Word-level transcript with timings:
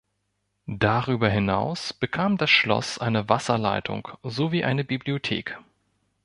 Darüber 0.65 1.29
hinaus 1.29 1.93
bekam 1.93 2.35
das 2.39 2.49
Schloss 2.49 2.97
eine 2.97 3.29
Wasserleitung 3.29 4.07
sowie 4.23 4.63
eine 4.63 4.83
Bibliothek. 4.83 5.59